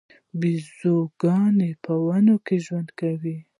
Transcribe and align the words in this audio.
بیزوګان 0.39 1.57
په 1.83 1.93
ونو 2.05 2.35
کې 2.45 2.55
ژوند 2.65 2.89
کوي 2.99 3.37